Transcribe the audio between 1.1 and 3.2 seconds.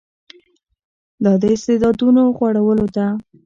دا د استعدادونو غوړولو ده.